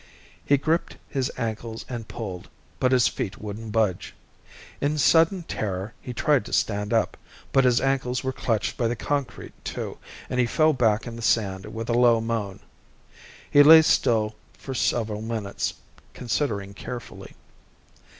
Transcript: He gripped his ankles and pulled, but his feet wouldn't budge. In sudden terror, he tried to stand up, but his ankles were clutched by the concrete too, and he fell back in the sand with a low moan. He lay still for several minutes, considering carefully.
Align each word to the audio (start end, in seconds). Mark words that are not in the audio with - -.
He 0.43 0.57
gripped 0.57 0.97
his 1.09 1.31
ankles 1.37 1.85
and 1.87 2.07
pulled, 2.07 2.49
but 2.79 2.91
his 2.91 3.07
feet 3.07 3.37
wouldn't 3.39 3.71
budge. 3.71 4.15
In 4.81 4.97
sudden 4.97 5.43
terror, 5.43 5.93
he 6.01 6.11
tried 6.11 6.43
to 6.45 6.53
stand 6.53 6.91
up, 6.91 7.15
but 7.51 7.65
his 7.65 7.79
ankles 7.79 8.23
were 8.23 8.33
clutched 8.33 8.77
by 8.77 8.87
the 8.87 8.95
concrete 8.95 9.53
too, 9.63 9.99
and 10.27 10.39
he 10.39 10.47
fell 10.47 10.73
back 10.73 11.05
in 11.05 11.17
the 11.17 11.21
sand 11.21 11.67
with 11.71 11.87
a 11.87 11.93
low 11.93 12.19
moan. 12.19 12.61
He 13.51 13.61
lay 13.61 13.83
still 13.83 14.33
for 14.57 14.73
several 14.73 15.21
minutes, 15.21 15.75
considering 16.15 16.73
carefully. 16.73 17.35